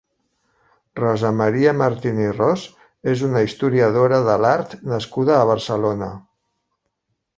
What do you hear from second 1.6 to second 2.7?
Martín i Ros